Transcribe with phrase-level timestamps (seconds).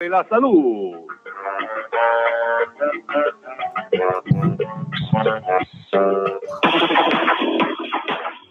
[0.00, 0.96] de la salud.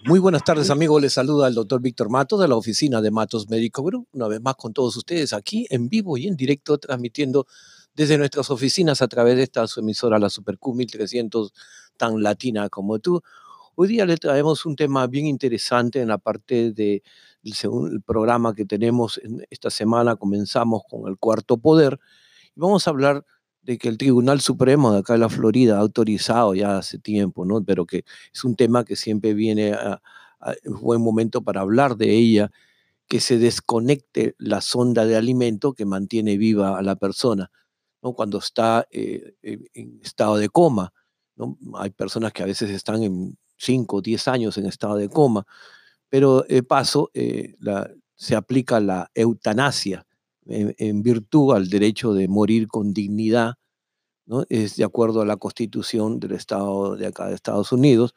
[0.05, 3.49] Muy buenas tardes amigos, les saluda el doctor Víctor Matos de la oficina de Matos
[3.49, 7.47] Médico Group, una vez más con todos ustedes aquí en vivo y en directo transmitiendo
[7.95, 11.52] desde nuestras oficinas a través de esta su emisora, la Super Q 1300,
[11.97, 13.23] tan latina como tú.
[13.73, 17.02] Hoy día le traemos un tema bien interesante en la parte de
[17.43, 21.99] según el programa que tenemos en esta semana, comenzamos con el cuarto poder
[22.55, 23.25] y vamos a hablar
[23.61, 27.45] de que el Tribunal Supremo de acá de la Florida ha autorizado ya hace tiempo,
[27.45, 27.63] ¿no?
[27.63, 30.02] Pero que es un tema que siempre viene a,
[30.66, 32.49] buen momento para hablar de ella,
[33.07, 37.52] que se desconecte la sonda de alimento que mantiene viva a la persona,
[38.02, 38.13] ¿no?
[38.13, 40.94] Cuando está eh, en estado de coma.
[41.75, 45.45] Hay personas que a veces están en 5 o 10 años en estado de coma,
[46.09, 47.55] pero de paso eh,
[48.16, 50.05] se aplica la eutanasia
[50.45, 53.54] en, virtud al derecho de morir con dignidad,
[54.26, 54.44] ¿no?
[54.50, 58.16] es de acuerdo a la constitución del Estado de acá de Estados Unidos,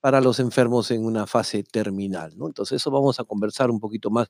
[0.00, 2.36] para los enfermos en una fase terminal.
[2.36, 2.46] ¿no?
[2.46, 4.28] Entonces eso vamos a conversar un poquito más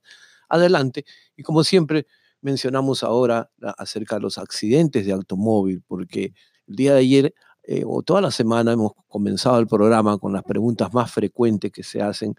[0.48, 1.04] adelante
[1.36, 2.06] y como siempre
[2.40, 6.32] mencionamos ahora acerca de los accidentes de automóvil, porque
[6.66, 7.34] el día de ayer
[7.64, 11.82] eh, o toda la semana hemos comenzado el programa con las preguntas más frecuentes que
[11.82, 12.34] se hacen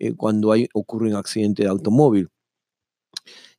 [0.00, 2.30] eh, cuando hay, ocurre un accidente de automóvil.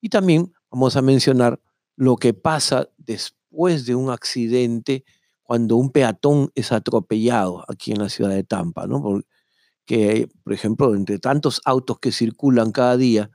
[0.00, 1.60] Y también vamos a mencionar
[1.96, 5.04] lo que pasa después de un accidente
[5.42, 9.02] cuando un peatón es atropellado aquí en la ciudad de Tampa, ¿no?
[9.02, 13.30] Por ejemplo, entre tantos autos que circulan cada día,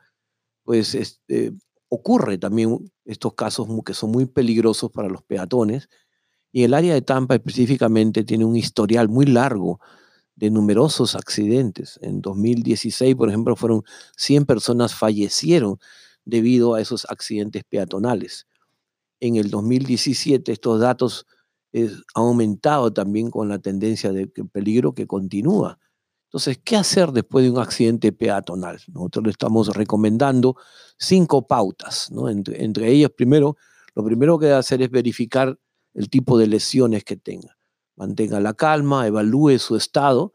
[0.68, 1.54] pues este,
[1.88, 5.88] ocurre también estos casos que son muy peligrosos para los peatones.
[6.52, 9.80] Y el área de Tampa específicamente tiene un historial muy largo
[10.36, 11.98] de numerosos accidentes.
[12.02, 13.84] En 2016, por ejemplo, fueron
[14.18, 15.80] 100 personas fallecieron
[16.26, 18.46] debido a esos accidentes peatonales.
[19.22, 21.28] En el 2017 estos datos
[21.74, 25.80] han aumentado también con la tendencia de peligro que continúa.
[26.28, 28.80] Entonces, ¿qué hacer después de un accidente peatonal?
[28.94, 30.58] Nosotros le estamos recomendando
[30.98, 32.28] cinco pautas, ¿no?
[32.28, 33.56] entre, ellas, primero,
[33.96, 35.58] lo primero que debe hacer es verificar
[35.94, 37.58] el tipo de lesiones que tenga.
[37.96, 40.34] Mantenga la calma, evalúe su estado.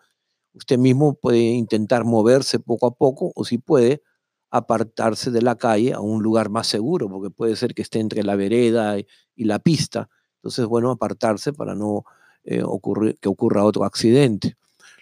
[0.54, 4.02] Usted mismo puede intentar moverse poco a poco o si puede,
[4.50, 8.22] apartarse de la calle a un lugar más seguro, porque puede ser que esté entre
[8.22, 10.08] la vereda y, la pista.
[10.36, 12.04] Entonces, bueno, apartarse para no
[12.44, 12.62] eh,
[13.20, 14.56] que ocurra otro accidente.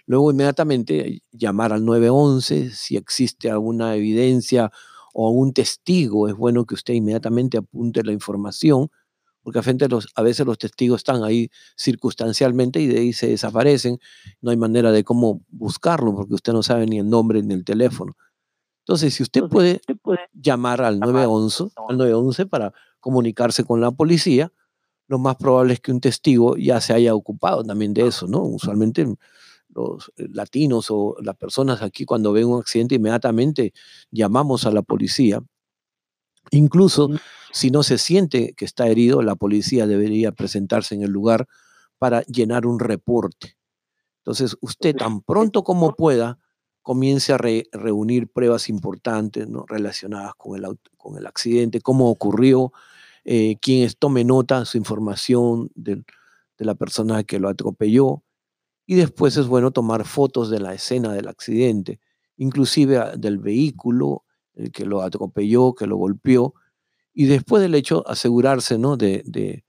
[0.05, 4.71] Luego inmediatamente llamar al 911 si existe alguna evidencia
[5.13, 6.27] o algún testigo.
[6.27, 8.89] Es bueno que usted inmediatamente apunte la información,
[9.43, 13.99] porque a, los, a veces los testigos están ahí circunstancialmente y de ahí se desaparecen.
[14.41, 17.65] No hay manera de cómo buscarlo porque usted no sabe ni el nombre ni el
[17.65, 18.15] teléfono.
[18.81, 19.81] Entonces, si usted puede,
[20.33, 24.51] llamar al 911, al 911 para comunicarse con la policía,
[25.07, 28.41] lo más probable es que un testigo ya se haya ocupado también de eso, ¿no?
[28.43, 29.05] Usualmente
[29.73, 33.73] los eh, latinos o las personas aquí cuando ven un accidente inmediatamente
[34.11, 35.41] llamamos a la policía.
[36.51, 37.09] Incluso
[37.51, 41.47] si no se siente que está herido, la policía debería presentarse en el lugar
[41.97, 43.57] para llenar un reporte.
[44.19, 46.39] Entonces, usted tan pronto como pueda,
[46.81, 49.65] comience a reunir pruebas importantes ¿no?
[49.67, 52.71] relacionadas con el, con el accidente, cómo ocurrió,
[53.23, 56.03] eh, quien tome nota, su información de,
[56.57, 58.23] de la persona que lo atropelló.
[58.91, 62.01] Y después es bueno tomar fotos de la escena del accidente,
[62.35, 66.55] inclusive ah, del vehículo, el que lo atropelló, que lo golpeó,
[67.13, 68.97] y después del hecho asegurarse ¿no?
[68.97, 69.63] de,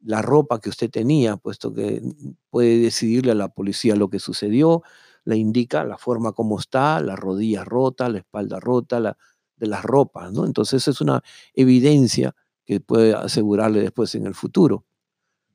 [0.00, 2.02] la ropa que usted tenía, puesto que
[2.50, 4.82] puede decidirle a la policía lo que sucedió,
[5.24, 9.16] le indica la forma como está, la rodilla rota, la espalda rota, la,
[9.56, 10.44] de las ropas, ¿no?
[10.44, 11.22] Entonces es una
[11.54, 12.36] evidencia
[12.66, 14.84] que puede asegurarle después en el futuro.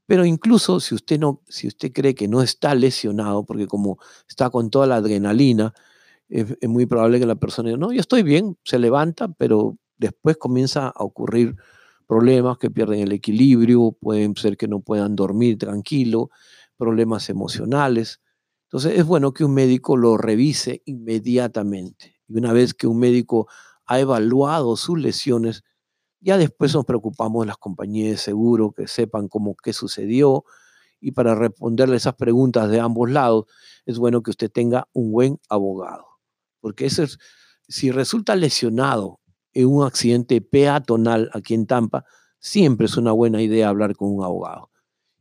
[0.05, 3.97] Pero incluso si usted no, si usted cree que no está lesionado, porque como
[4.27, 5.73] está con toda la adrenalina,
[6.29, 10.37] es, muy probable que la persona diga, no, yo estoy bien, se levanta, pero después
[10.37, 11.55] comienza a ocurrir
[12.07, 16.29] problemas que pierden el equilibrio, pueden ser que no puedan dormir tranquilo,
[16.77, 18.21] problemas emocionales.
[18.63, 22.15] Entonces es bueno que un médico lo revise inmediatamente.
[22.27, 23.47] Y una vez que un médico
[23.85, 25.63] ha evaluado sus lesiones,
[26.23, 30.45] ya después nos preocupamos de las compañías de seguro que sepan cómo qué sucedió
[30.99, 33.45] y para responderle esas preguntas de ambos lados
[33.85, 36.05] es bueno que usted tenga un buen abogado,
[36.61, 36.89] porque
[37.67, 39.19] si resulta lesionado
[39.51, 42.05] en un accidente peatonal aquí en Tampa,
[42.39, 44.71] siempre es una buena idea hablar con un abogado.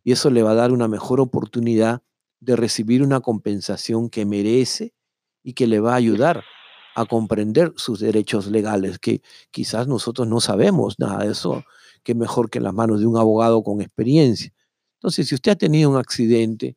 [0.05, 2.03] Y eso le va a dar una mejor oportunidad
[2.41, 4.95] de recibir una compensación que merece
[5.43, 6.45] y que le va a ayudar
[6.95, 11.65] a comprender sus derechos legales, que quizás nosotros no sabemos nada de eso,
[12.03, 14.53] que mejor que en las manos de un abogado con experiencia.
[14.97, 16.77] Entonces, si usted ha tenido un accidente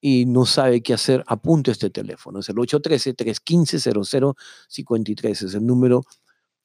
[0.00, 2.40] y no sabe qué hacer, apunte este teléfono.
[2.40, 5.30] Es el 813-315-0053.
[5.30, 6.02] Es el número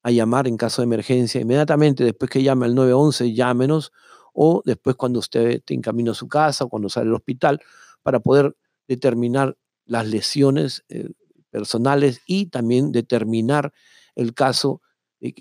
[0.02, 1.40] a llamar en caso de emergencia.
[1.40, 3.92] Inmediatamente después que llame al 911, llámenos
[4.32, 7.60] o después cuando usted esté en camino a su casa o cuando sale al hospital
[8.02, 8.56] para poder
[8.86, 11.10] determinar las lesiones eh,
[11.50, 13.72] personales y también determinar
[14.14, 14.80] el caso,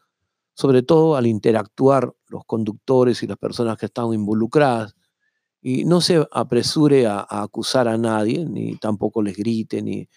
[0.53, 4.95] sobre todo al interactuar los conductores y las personas que están involucradas.
[5.61, 10.07] Y no se apresure a, acusar a nadie, ni tampoco les grite, ni,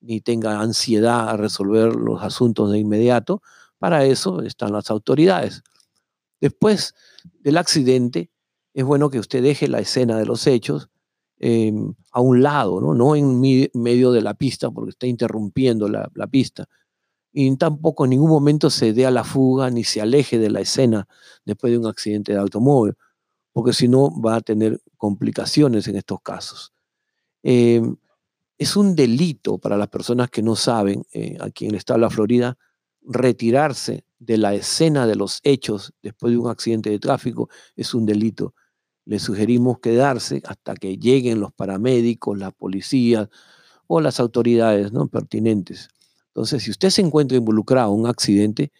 [0.00, 3.42] ni tenga ansiedad a resolver los asuntos de inmediato.
[3.78, 5.62] Para eso están las autoridades.
[6.40, 6.94] Después
[7.40, 8.30] del accidente,
[8.80, 10.88] es bueno que usted deje la escena de los hechos
[11.38, 12.94] em, a un lado, ¿no?
[12.94, 13.40] no en
[13.74, 16.66] medio de la pista porque está interrumpiendo la, pista.
[17.32, 20.60] Y tampoco en ningún momento se dé a la fuga ni se aleje de la
[20.60, 21.06] escena
[21.44, 22.94] después de un accidente de automóvil,
[23.52, 26.72] porque si no va a tener complicaciones en estos casos.
[27.42, 27.96] Em,
[28.56, 32.06] es un delito para las personas que no saben, eh, aquí en el estado de
[32.06, 32.58] la Florida,
[33.02, 38.06] retirarse de la escena de los hechos después de un accidente de tráfico es un
[38.06, 38.54] delito
[39.10, 43.28] le sugerimos quedarse hasta que lleguen los paramédicos, la policía
[43.88, 45.08] o las autoridades ¿no?
[45.08, 45.88] pertinentes.
[46.28, 48.70] Entonces, si usted se encuentra involucrado en un accidente,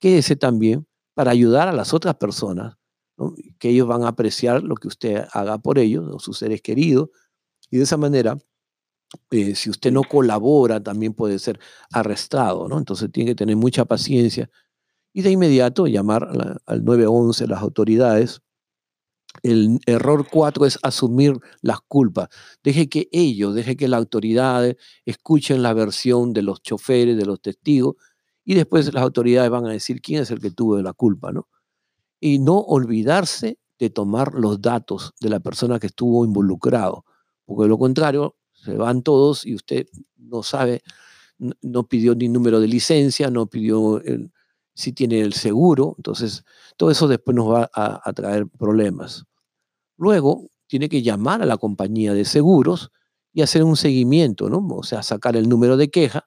[0.00, 2.76] quédese también para ayudar a las otras personas,
[3.60, 7.10] que ellos van a apreciar lo que usted haga por ellos, o sus seres queridos,
[7.70, 8.36] y de esa manera,
[9.30, 11.60] eh, si usted no colabora, también puede ser
[11.92, 12.76] arrestado, ¿no?
[12.78, 14.50] Entonces tiene que tener mucha paciencia
[15.12, 16.28] y de inmediato llamar
[16.66, 18.42] al 911, las autoridades,
[19.46, 22.28] el error cuatro es asumir las culpas.
[22.62, 27.40] Deje que ellos, deje que las autoridades escuchen la versión de los choferes, de los
[27.40, 27.96] testigos,
[28.44, 31.48] y después las autoridades van a decir quién es el que tuvo la culpa, ¿no?
[32.20, 37.04] Y no olvidarse de tomar los datos de la persona que estuvo involucrado,
[37.44, 39.86] porque de lo contrario, se van todos y usted
[40.16, 40.82] no sabe,
[41.38, 44.00] no pidió ni número de licencia, no pidió
[44.76, 46.44] si tiene el seguro, entonces
[46.76, 49.24] todo eso después nos va a, traer problemas.
[49.96, 52.90] Luego tiene que llamar a la compañía de seguros
[53.32, 54.66] y hacer un seguimiento, ¿no?
[54.68, 56.26] O sea, sacar el número de queja,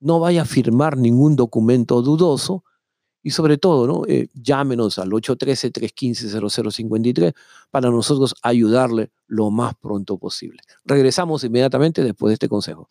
[0.00, 2.64] no vaya a firmar ningún documento dudoso
[3.22, 4.02] y sobre todo, ¿no?
[4.06, 7.34] Eh, llámenos al 813-315-0053
[7.70, 10.60] para nosotros ayudarle lo más pronto posible.
[10.84, 12.88] Regresamos inmediatamente después de este consejo.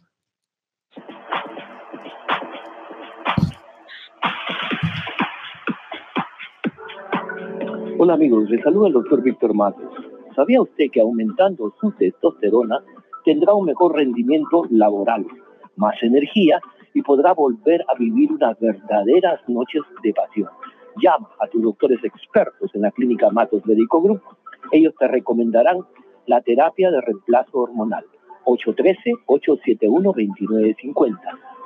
[7.99, 9.89] Hola amigos, les saluda el doctor Víctor Matos.
[10.37, 12.83] ¿Sabía usted que aumentando su testosterona
[13.25, 15.25] tendrá un mejor rendimiento laboral,
[15.77, 16.61] más energía
[16.93, 20.49] y podrá volver a vivir unas verdaderas noches de pasión.
[21.01, 24.21] Llama a tus doctores expertos en la clínica Matos Medico Group.
[24.71, 25.79] Ellos te recomendarán
[26.27, 28.05] la terapia de reemplazo hormonal.
[28.45, 31.19] 813-871-2950.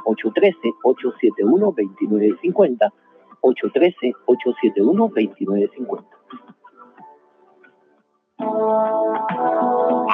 [0.06, 2.90] 813-871-2950.
[3.42, 6.11] 813-871-2950.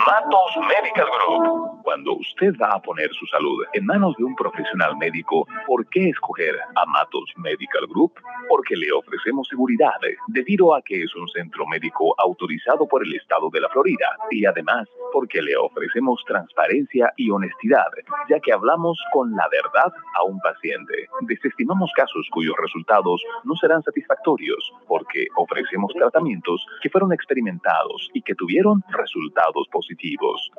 [0.05, 1.76] Matos Medical Group.
[1.88, 6.10] Cuando usted va a poner su salud en manos de un profesional médico, ¿por qué
[6.10, 8.12] escoger a Matos Medical Group?
[8.50, 9.96] Porque le ofrecemos seguridad,
[10.27, 14.46] debido a que es un centro médico autorizado por el estado de la Florida, y
[14.46, 17.88] además porque le ofrecemos transparencia y honestidad,
[18.29, 21.08] ya que hablamos con la verdad a un paciente.
[21.22, 28.36] Desestimamos casos cuyos resultados no serán satisfactorios, porque ofrecemos tratamientos que fueron experimentados y que
[28.36, 30.51] tuvieron resultados positivos.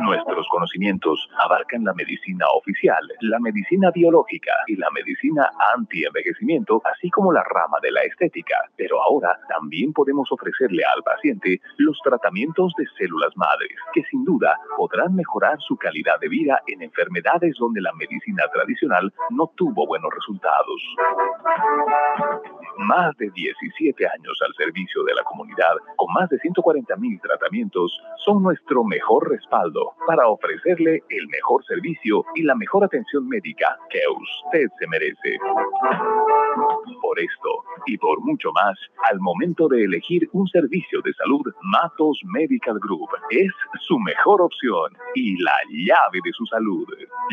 [0.00, 7.32] Nuestros conocimientos abarcan la medicina oficial, la medicina biológica y la medicina anti-envejecimiento, así como
[7.32, 8.56] la rama de la estética.
[8.76, 14.58] Pero ahora también podemos ofrecerle al paciente los tratamientos de células madres, que sin duda
[14.76, 20.10] podrán mejorar su calidad de vida en enfermedades donde la medicina tradicional no tuvo buenos
[20.14, 20.82] resultados.
[22.78, 28.00] Más de 17 años al servicio de la comunidad, con más de 140 mil tratamientos,
[28.24, 34.00] son nuestro mejor respaldo para ofrecerle el mejor servicio y la mejor atención médica que
[34.08, 35.36] usted se merece.
[37.00, 38.78] Por esto y por mucho más,
[39.10, 44.92] al momento de elegir un servicio de salud, Matos Medical Group es su mejor opción
[45.14, 46.86] y la llave de su salud.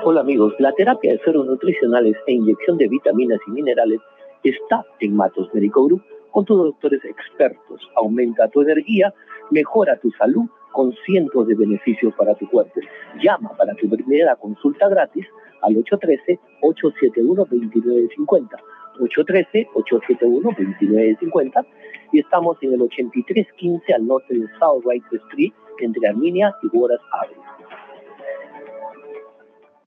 [0.03, 4.01] Hola amigos, la terapia de sueros nutricionales e inyección de vitaminas y minerales
[4.43, 7.79] está en Matos Medical Group con tus doctores expertos.
[7.95, 9.13] Aumenta tu energía,
[9.51, 12.81] mejora tu salud con cientos de beneficios para tu cuerpo.
[13.21, 15.25] Llama para tu primera consulta gratis
[15.61, 18.49] al 813-871-2950.
[18.99, 21.65] 813-871-2950
[22.11, 26.99] y estamos en el 8315 al norte de South Wright Street entre Arminia y Boras
[27.11, 27.41] Avenue.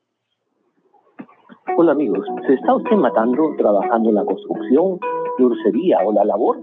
[1.74, 5.00] Hola amigos, ¿se está usted matando trabajando en la construcción,
[5.38, 6.62] dulcería o la labor?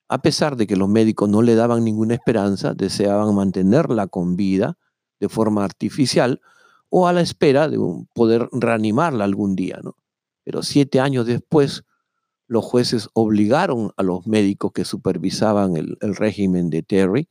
[0.07, 4.77] A pesar de que los médicos no le daban ninguna esperanza, deseaban mantenerla con vida
[5.19, 6.41] de forma artificial
[6.89, 7.79] o a la espera de
[8.13, 9.79] poder reanimarla algún día.
[9.83, 9.95] ¿no?
[10.43, 11.83] Pero siete años después,
[12.47, 17.27] los jueces obligaron a los médicos que supervisaban el, régimen de Terry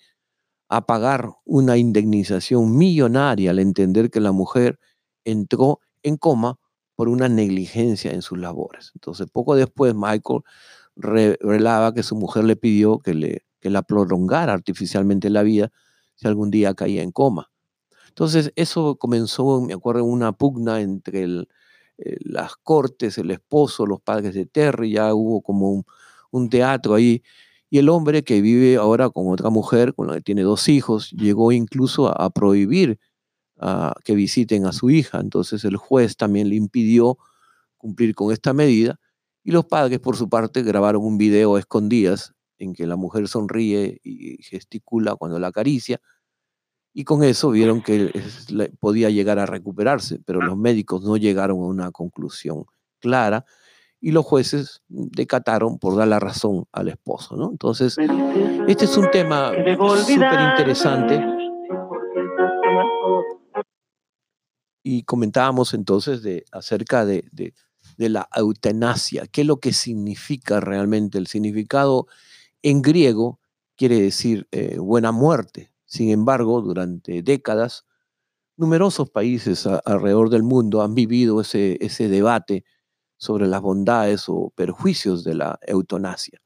[0.68, 4.78] a pagar una indemnización millonaria al entender que la mujer
[5.24, 6.58] entró en coma
[6.96, 8.92] por una negligencia en sus labores.
[8.94, 10.40] Entonces, poco después, Michael
[10.96, 15.70] revelaba que su mujer le pidió que, le, que la prolongara artificialmente la vida
[16.14, 17.50] si algún día caía en coma.
[18.08, 21.46] Entonces, eso comenzó, me acuerdo, una pugna entre
[21.98, 25.84] eh, las cortes, el esposo, los padres de Terry, ya hubo como
[26.30, 27.22] un, teatro ahí.
[27.70, 31.10] Y el hombre que vive ahora con otra mujer, con la que tiene dos hijos,
[31.12, 32.98] llegó incluso a, prohibir
[34.04, 35.20] que visiten a su hija.
[35.20, 37.18] Entonces el juez también le impidió
[37.78, 39.00] cumplir con esta medida.
[39.44, 43.28] Y los padres, por su parte, grabaron un video a escondidas en que la mujer
[43.28, 46.00] sonríe y gesticula cuando la acaricia
[46.96, 48.12] y con eso vieron que
[48.78, 52.66] podía llegar a recuperarse, pero los médicos no llegaron a una conclusión
[53.00, 53.44] clara
[54.00, 57.36] y los jueces decataron por dar la razón al esposo.
[57.36, 57.50] ¿no?
[57.50, 57.96] Entonces,
[58.68, 61.20] este es un tema súper interesante.
[64.84, 67.24] Y comentábamos entonces de, acerca de,
[67.96, 71.18] la eutanasia, qué es lo que significa realmente.
[71.18, 72.06] El significado
[72.62, 73.40] en griego
[73.74, 77.84] quiere decir eh, buena muerte, sin embargo, durante décadas,
[78.56, 82.64] numerosos países alrededor del mundo han vivido ese, debate
[83.16, 86.42] sobre las bondades o perjuicios de la eutanasia.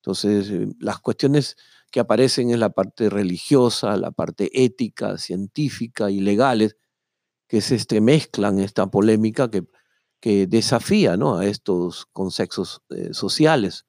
[0.00, 1.56] Entonces, eh, las cuestiones
[1.92, 6.76] que aparecen en la parte religiosa, la parte ética, científica y legales,
[7.46, 9.68] que se estremezclan en esta polémica que,
[10.48, 13.86] desafía a estos conceptos eh, sociales.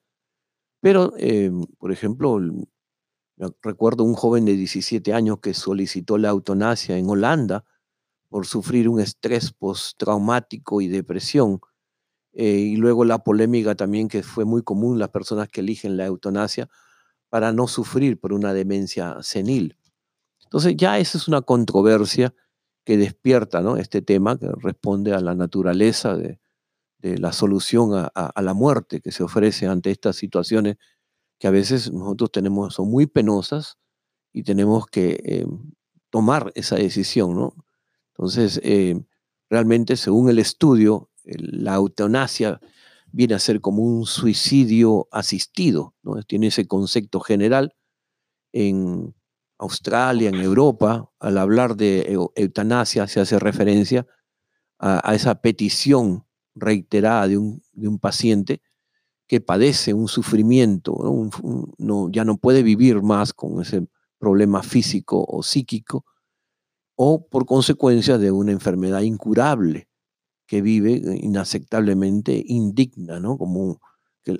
[0.80, 2.38] Pero, eh, por ejemplo,
[3.62, 7.64] Recuerdo un joven de 17 años que solicitó la eutanasia en Holanda
[8.28, 11.60] por sufrir un estrés postraumático y depresión.
[12.32, 16.06] Eh, y luego la polémica también que fue muy común las personas que eligen la
[16.06, 16.68] eutanasia
[17.28, 19.76] para no sufrir por una demencia senil.
[20.44, 22.34] Entonces ya esa es una controversia
[22.84, 23.76] que despierta ¿no?
[23.76, 26.38] este tema, que responde a la naturaleza de,
[27.00, 30.76] la solución a, la muerte que se ofrece ante estas situaciones
[31.42, 33.76] que a veces nosotros tenemos, son muy penosas
[34.32, 35.46] y tenemos que eh,
[36.08, 37.56] tomar esa decisión, ¿no?
[38.10, 38.94] Entonces, eh,
[39.50, 42.60] realmente, según el estudio, la eutanasia
[43.10, 46.22] viene a ser como un suicidio asistido, ¿no?
[46.22, 47.74] Tiene ese concepto general
[48.52, 49.12] en
[49.58, 54.06] Australia, en Europa, al hablar de eutanasia se hace referencia
[54.78, 56.24] a, esa petición
[56.54, 58.62] reiterada de un, de un paciente
[59.32, 61.30] que padece un sufrimiento,
[61.78, 62.10] ¿no?
[62.10, 63.86] ya no puede vivir más con ese
[64.18, 66.04] problema físico o psíquico,
[66.96, 69.88] o por consecuencia de una enfermedad incurable
[70.46, 73.38] que vive inaceptablemente indigna, ¿no?
[73.38, 73.80] como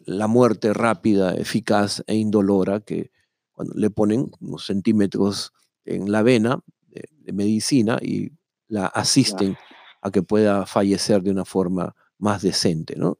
[0.05, 3.13] la muerte rápida, eficaz e indolora que
[3.53, 5.55] cuando le ponen unos centímetros
[5.87, 8.33] en la vena de, medicina y
[8.69, 9.57] la asisten
[10.03, 12.95] a que pueda fallecer de una forma más decente.
[12.95, 13.17] ¿no?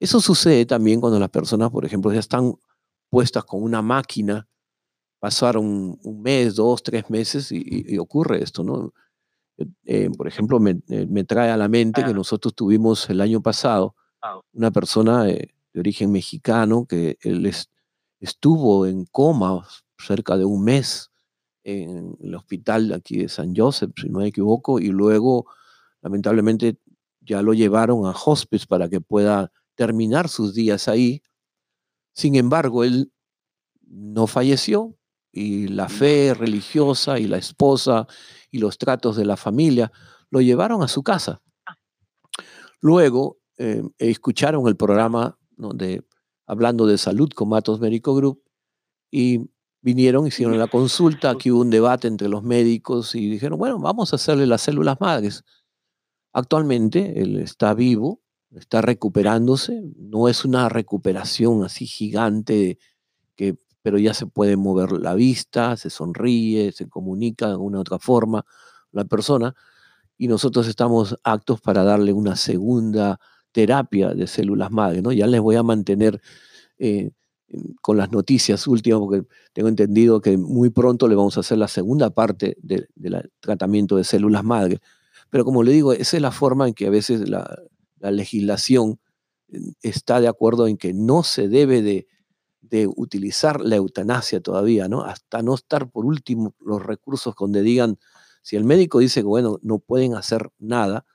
[0.00, 2.54] Eso sucede también cuando las personas, por ejemplo, ya están
[3.10, 4.46] puestas con una máquina,
[5.18, 8.92] pasaron un mes, dos, tres meses y, ocurre esto, ¿no?
[9.84, 13.96] Eh, por ejemplo, eh, me, trae a la mente que nosotros tuvimos el año pasado
[14.52, 17.50] una persona eh, de origen mexicano que él
[18.20, 19.66] estuvo en coma
[19.98, 21.10] cerca de un mes
[21.64, 25.46] en el hospital aquí de San Joseph, si no me equivoco, y luego,
[26.02, 26.78] lamentablemente,
[27.20, 31.22] ya lo llevaron a hospice para que pueda terminar sus días ahí.
[32.12, 33.12] Sin embargo, él
[33.86, 34.98] no falleció
[35.30, 38.08] y la fe religiosa y la esposa
[38.50, 39.92] y los tratos de la familia
[40.30, 41.40] lo llevaron a su casa.
[42.80, 46.04] Luego eh, escucharon el programa de,
[46.44, 48.42] hablando de salud con Matos Médico Group
[49.12, 49.48] y
[49.80, 54.12] vinieron, hicieron la consulta, aquí hubo un debate entre los médicos y dijeron, bueno, vamos
[54.12, 55.44] a hacerle las células madres.
[56.32, 58.20] Actualmente él está vivo,
[58.56, 62.78] está recuperándose, no es una recuperación así gigante,
[63.36, 67.80] que, pero ya se puede mover la vista, se sonríe, se comunica de una u
[67.80, 68.44] otra forma
[68.92, 69.54] la persona,
[70.16, 73.20] y nosotros estamos actos para darle una segunda
[73.52, 75.12] terapia de células madre, ¿no?
[75.12, 76.20] Ya les voy a mantener
[76.78, 77.10] eh,
[77.80, 81.68] con las noticias últimas, porque tengo entendido que muy pronto le vamos a hacer la
[81.68, 82.88] segunda parte del
[83.40, 84.80] tratamiento de células madre.
[85.30, 87.48] Pero como le digo, esa es la forma en que a veces la,
[88.00, 89.00] la legislación
[89.82, 92.06] está de acuerdo en que no se debe de,
[92.96, 95.02] utilizar la eutanasia todavía, ¿no?
[95.02, 97.98] Hasta no estar por último los recursos donde digan,
[98.42, 101.06] si el médico dice que, bueno, no pueden hacer nada,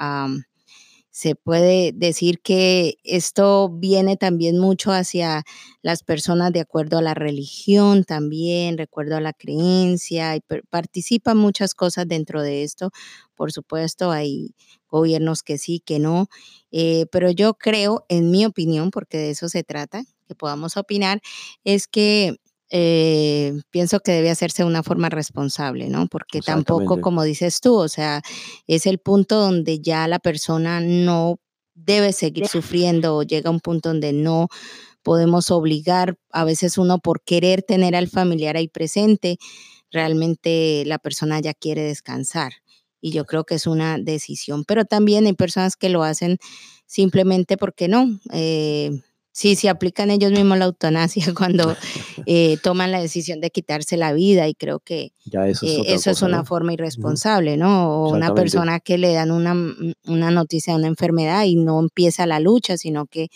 [1.19, 5.43] se puede decir que esto viene también mucho hacia
[5.81, 11.37] las personas de acuerdo a la religión también, de acuerdo a la creencia, y participan
[11.37, 12.91] muchas cosas dentro de esto.
[13.35, 14.55] Por supuesto, hay
[14.87, 16.29] gobiernos que sí, que no,
[16.71, 21.19] eh, pero yo creo, en mi opinión, porque de eso se trata, que podamos opinar,
[21.65, 22.37] es que
[22.71, 26.07] eh, pienso que debe hacerse de una forma responsable, ¿no?
[26.07, 28.21] Porque tampoco, como dices tú, o sea,
[28.67, 31.39] es el punto donde ya la persona no
[31.73, 34.49] debe seguir sufriendo o llega a un punto donde no
[35.01, 39.37] podemos obligar, a veces uno por querer tener al familiar ahí presente,
[39.91, 42.53] realmente la persona ya quiere descansar.
[43.01, 46.37] Y yo creo que es una decisión, pero también hay personas que lo hacen
[46.85, 48.19] simplemente porque no.
[48.33, 51.75] Eh, Sí, sí, aplican ellos mismos la eutanasia cuando
[52.25, 56.43] eh, toman la decisión de quitarse la vida y creo que eso es, eh, una
[56.43, 58.03] forma irresponsable, ¿no?
[58.03, 59.55] O una persona que le dan una,
[60.05, 63.29] una noticia de una enfermedad y no empieza la lucha, sino que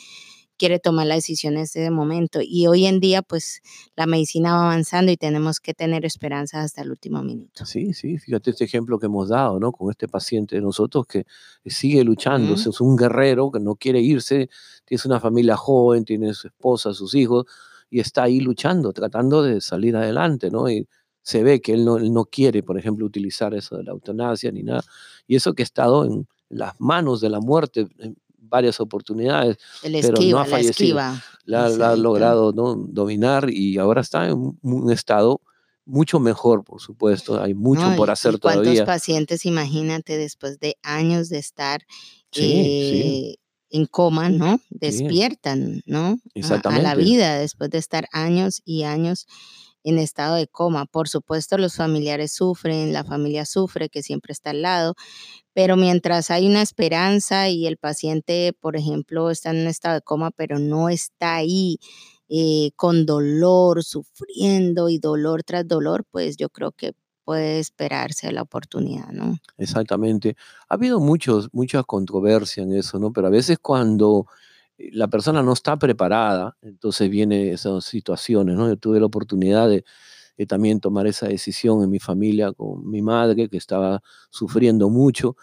[0.57, 2.39] quiere tomar la decisión en ese momento.
[2.41, 3.61] Y hoy en día, pues
[3.95, 7.65] la medicina va avanzando y tenemos que tener esperanza hasta el último minuto.
[7.65, 9.71] Sí, sí, fíjate este ejemplo que hemos dado, ¿no?
[9.71, 11.25] Con este paciente de nosotros que
[11.65, 14.49] sigue luchando, es un guerrero que no quiere irse,
[14.85, 17.45] tiene una familia joven, tiene su esposa, sus hijos,
[17.89, 20.69] y está ahí luchando, tratando de salir adelante, ¿no?
[20.69, 20.87] Y
[21.21, 24.51] se ve que él no, él no quiere, por ejemplo, utilizar eso de la eutanasia
[24.51, 24.83] ni nada.
[25.27, 27.87] Y eso que ha estado en las manos de la muerte
[28.53, 30.99] varias oportunidades, pero no ha fallecido.
[31.45, 32.75] La, ha logrado ¿no?
[32.75, 35.41] dominar y ahora está en un estado
[35.85, 37.41] mucho mejor, por supuesto.
[37.41, 38.63] Hay mucho por hacer todavía.
[38.63, 41.81] ¿Cuántos pacientes, imagínate, después de años de estar
[42.35, 43.37] eh,
[43.71, 44.59] en coma, ¿no?
[44.69, 46.19] Despiertan, ¿no?
[46.63, 49.25] A, la vida después de estar años y años
[49.84, 50.86] en estado de coma.
[50.86, 54.96] Por supuesto, los familiares sufren, la familia sufre, que siempre está al lado,
[55.54, 60.02] pero mientras hay una esperanza y el paciente, por ejemplo, está en un estado de
[60.02, 61.78] coma, pero no está ahí
[62.30, 66.93] eh, con dolor, sufriendo y dolor tras dolor, pues yo creo que
[67.24, 69.38] puede esperarse la oportunidad, ¿no?
[69.58, 70.36] Exactamente.
[70.69, 73.13] Ha habido muchos, mucha controversia en eso, ¿no?
[73.13, 74.26] Pero a veces cuando
[74.77, 78.67] la persona no está preparada, entonces vienen esas situaciones, ¿no?
[78.67, 79.83] Yo tuve la oportunidad de
[80.38, 85.36] eh, también tomar esa decisión en mi familia con mi madre, que estaba sufriendo mucho.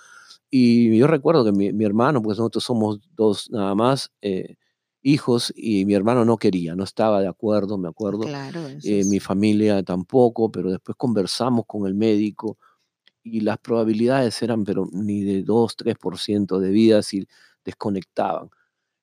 [0.50, 4.56] Y yo recuerdo que mi, hermano, pues nosotros somos dos nada más eh,
[5.02, 8.20] hijos, y mi hermano no quería, no estaba de acuerdo, me acuerdo.
[8.20, 12.58] Claro, eh, Mi familia tampoco, pero después conversamos con el médico
[13.22, 17.26] y las probabilidades eran, pero ni de 2, 3% de vida si
[17.64, 18.50] desconectaban.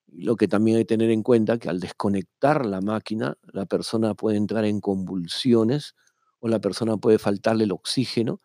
[0.08, 4.14] Lo que también hay que tener en cuenta que al desconectar la máquina, la persona
[4.14, 5.96] puede entrar en convulsiones
[6.40, 8.42] o la persona puede faltarle el oxígeno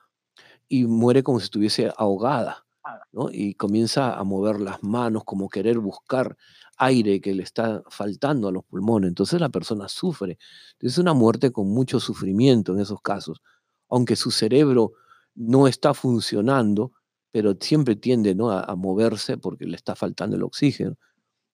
[0.68, 2.64] y muere como si estuviese ahogada,
[3.12, 3.28] ¿no?
[3.30, 6.36] Y comienza a mover las manos como querer buscar
[6.78, 9.08] aire que le está faltando a los pulmones.
[9.08, 10.38] Entonces la persona sufre.
[10.80, 13.40] Es una muerte con mucho sufrimiento en esos casos.
[13.88, 14.92] Aunque su cerebro
[15.34, 16.92] no está funcionando,
[17.30, 18.50] pero siempre tiende ¿no?
[18.50, 20.96] a moverse porque le está faltando el oxígeno.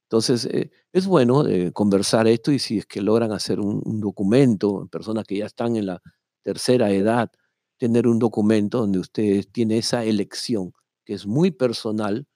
[0.08, 4.88] Entonces, eh, es bueno eh, conversar esto y si es que logran hacer un, documento,
[4.90, 6.00] personas que ya están en la
[6.42, 7.30] tercera edad,
[7.76, 10.72] tener un documento donde usted tiene esa elección,
[11.04, 12.26] que es muy personal,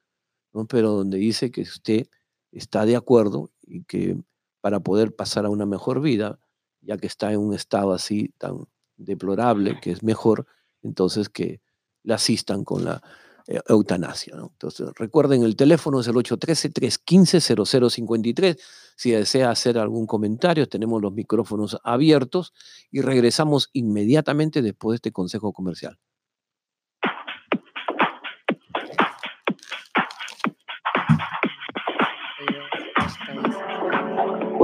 [0.69, 2.09] pero donde dice que usted
[2.51, 4.19] está de acuerdo y que
[4.61, 6.39] para poder pasar a una mejor vida,
[6.83, 8.67] ya que está en un estado así tan
[8.99, 10.47] deplorable, que es mejor,
[10.83, 11.63] entonces que
[12.03, 13.03] le asistan con la
[13.47, 14.35] eh, eutanasia.
[14.41, 18.59] Entonces, recuerden, el teléfono es el 813-315-0053.
[18.97, 22.53] Si desea hacer algún comentario, tenemos los micrófonos abiertos
[22.91, 25.99] y regresamos inmediatamente después de este consejo comercial.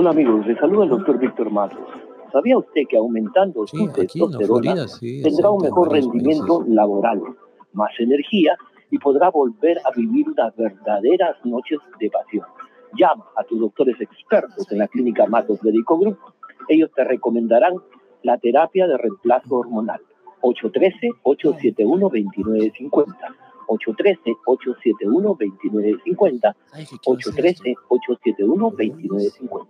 [0.00, 1.80] Hola amigos, les saluda el doctor Víctor Matos.
[2.30, 4.86] ¿Sabía usted que aumentando su testosterona
[5.24, 7.20] tendrá un mejor rendimiento laboral,
[7.72, 8.56] más energía
[8.90, 12.46] y podrá volver a vivir unas verdaderas noches de pasión.
[12.98, 16.16] Llama a tus doctores expertos en la clínica Matos Medico Group.
[16.68, 17.74] Ellos te recomendarán
[18.22, 20.00] la terapia de reemplazo hormonal.
[20.42, 23.14] 813-871-2950.
[23.68, 26.56] 813-871-2950.
[27.04, 29.66] 813-871-2950.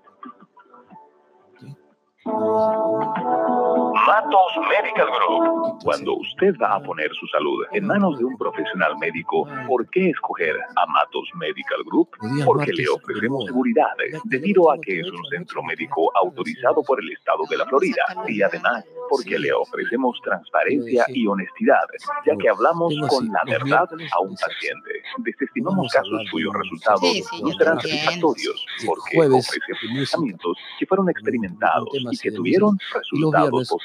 [4.09, 5.79] Matos Medical Group.
[5.85, 10.11] Cuando usted va a poner su salud en manos de un profesional médico, ¿por qué
[10.11, 12.09] escoger a Matos Medical Group?
[12.45, 17.45] Porque le ofrecemos seguridad debido a que es un centro médico autorizado por el estado
[17.49, 18.03] de la Florida.
[18.27, 21.87] y además porque le ofrecemos transparencia y honestidad,
[22.27, 25.03] ya que hablamos con la verdad a un paciente.
[25.19, 27.03] Desestimamos casos cuyos resultados
[27.43, 33.83] no serán satisfactorios, porque ofrecemos tratamientos que fueron experimentados y que tuvieron resultados positivos.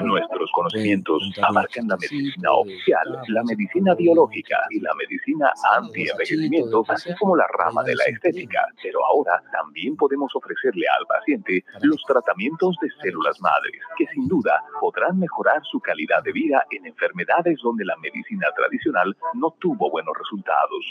[0.00, 7.36] Nuestros conocimientos abarcan la medicina oficial, la medicina biológica y la medicina anti-envejecimiento, así como
[7.36, 8.66] la rama de la estética.
[8.82, 14.62] Pero ahora también podemos ofrecerle al paciente los tratamientos de células madres, que sin duda
[14.80, 20.14] podrán mejorar su calidad de vida en enfermedades donde la medicina tradicional no tuvo buenos
[20.16, 20.84] resultados.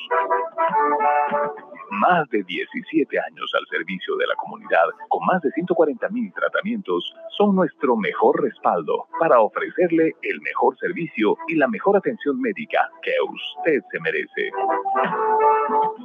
[1.92, 7.14] Más de 17 años al servicio de la comunidad, con más de 140 mil tratamientos,
[7.38, 8.79] son nuestro mejor respaldo
[9.20, 14.52] para ofrecerle el mejor servicio y la mejor atención médica que usted se merece.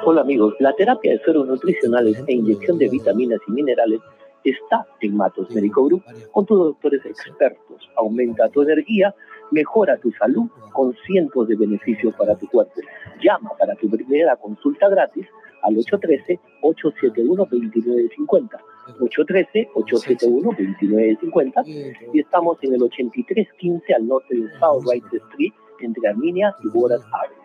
[0.05, 4.01] Hola amigos, la terapia de sueros nutricionales e inyección de vitaminas y minerales
[4.43, 7.89] está en Matos Médico Group con tus doctores expertos.
[7.97, 9.13] Aumenta tu energía,
[9.51, 12.73] mejora tu salud con cientos de beneficios para tu cuerpo.
[13.21, 15.27] Llama para tu primera consulta gratis
[15.63, 18.59] al 813-871-2950.
[18.97, 21.63] 813-871-2950
[22.13, 27.01] y estamos en el 8315 al norte de South Right Street entre Arminia y Boras
[27.11, 27.37] Avenue.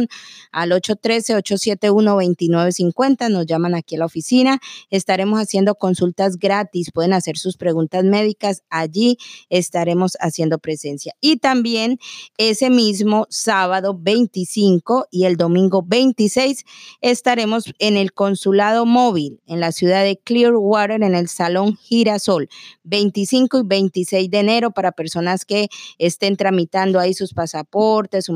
[0.53, 4.61] al 813-871-2950, nos llaman aquí a la oficina.
[4.91, 11.15] Estaremos haciendo consultas gratis, pueden hacer sus preguntas médicas, allí estaremos haciendo presencia.
[11.21, 11.99] Y también
[12.39, 16.65] ese mismo sábado 25 y el domingo 26
[17.01, 22.49] estaremos en el consulado móvil en la ciudad de Clearwater, en el Salón Girasol,
[22.85, 28.27] 25 y 26 de enero para personas que estén tramitando ahí sus pasaportes,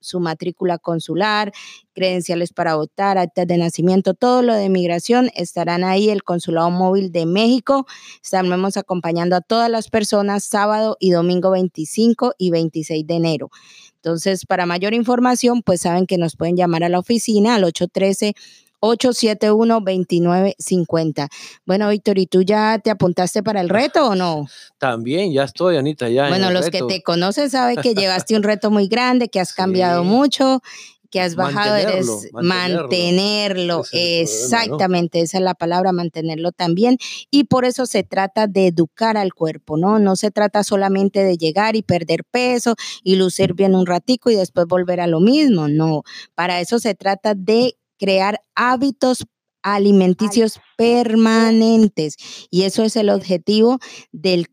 [0.00, 1.52] su matrícula, consular,
[1.92, 7.12] credenciales para votar, actas de nacimiento, todo lo de migración, estarán ahí el Consulado Móvil
[7.12, 7.86] de México.
[8.22, 13.50] Estaremos acompañando a todas las personas sábado y domingo 25 y 26 de enero.
[13.96, 18.34] Entonces, para mayor información, pues saben que nos pueden llamar a la oficina al 813
[18.82, 21.28] 871-2950.
[21.64, 24.46] Bueno, Víctor, ¿y tú ya te apuntaste para el reto o no?
[24.78, 26.24] También, ya estoy, Anita, ya.
[26.24, 26.86] en Bueno, los reto.
[26.88, 29.52] que te conocen saben que llevaste un reto muy grande, que has
[29.98, 30.08] cambiado Sí.
[30.08, 30.62] mucho,
[31.10, 36.96] que has bajado eres mantenerlo, exactamente, esa es la palabra, mantenerlo también,
[37.30, 39.98] y por eso se trata de educar al cuerpo, ¿no?
[39.98, 44.36] No se trata solamente de llegar y perder peso y lucir bien un ratico y
[44.36, 46.02] después volver a lo mismo, no,
[46.34, 49.24] para eso se trata de crear hábitos
[49.62, 52.16] alimenticios permanentes.
[52.50, 53.78] Y eso es el objetivo
[54.10, 54.48] del